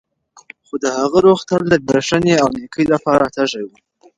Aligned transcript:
خو 0.67 0.75
د 0.83 0.85
هغه 0.97 1.17
روح 1.25 1.39
تل 1.49 1.61
د 1.69 1.73
بښنې 1.87 2.33
او 2.41 2.47
نېکۍ 2.57 2.85
لپاره 2.93 3.25
تږی 3.35 3.63
و. 3.67 3.71